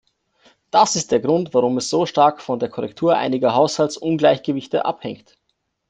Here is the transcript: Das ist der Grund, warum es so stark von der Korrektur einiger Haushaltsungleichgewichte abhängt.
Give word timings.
Das 0.71 0.95
ist 0.95 1.11
der 1.11 1.19
Grund, 1.19 1.53
warum 1.53 1.77
es 1.77 1.91
so 1.91 2.07
stark 2.07 2.41
von 2.41 2.57
der 2.57 2.69
Korrektur 2.69 3.15
einiger 3.17 3.53
Haushaltsungleichgewichte 3.53 4.83
abhängt. 4.83 5.37